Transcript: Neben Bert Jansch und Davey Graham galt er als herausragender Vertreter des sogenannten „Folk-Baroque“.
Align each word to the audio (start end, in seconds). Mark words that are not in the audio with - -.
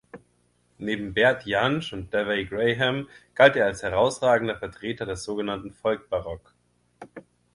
Neben 0.79 1.13
Bert 1.13 1.45
Jansch 1.45 1.93
und 1.93 2.11
Davey 2.11 2.45
Graham 2.45 3.07
galt 3.35 3.55
er 3.55 3.67
als 3.67 3.83
herausragender 3.83 4.57
Vertreter 4.57 5.05
des 5.05 5.23
sogenannten 5.23 5.73
„Folk-Baroque“. 5.75 6.55